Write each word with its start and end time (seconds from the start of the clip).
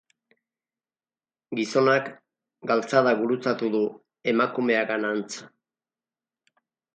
Gizonak 1.59 2.07
galtzada 2.71 3.13
gurutzatu 3.19 3.69
du 3.77 3.83
emakumeaganantz. 4.33 5.31